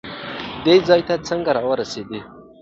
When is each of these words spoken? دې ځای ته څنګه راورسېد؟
دې 0.65 0.75
ځای 0.87 1.01
ته 1.07 1.15
څنګه 1.27 1.51
راورسېد؟ 1.57 2.09